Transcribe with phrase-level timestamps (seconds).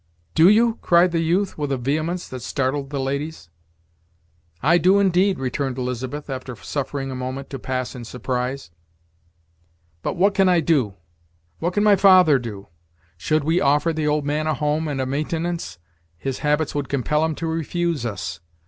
[0.33, 3.51] "Do you?" cried the youth, with a vehemence that startled the ladies
[4.63, 8.71] "I do, indeed," returned Elizabeth, after suffering a moment to pass in surprise;
[10.01, 10.95] "but what can I do
[11.59, 12.67] what can my father do?
[13.15, 15.77] Should we offer the old man a home' and a maintenance,
[16.17, 18.39] his habits would compel him to refuse us.